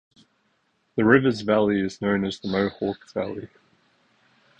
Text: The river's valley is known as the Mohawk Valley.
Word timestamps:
The 0.95 1.05
river's 1.05 1.41
valley 1.41 1.79
is 1.79 2.01
known 2.01 2.25
as 2.25 2.39
the 2.39 2.47
Mohawk 2.47 3.07
Valley. 3.13 3.49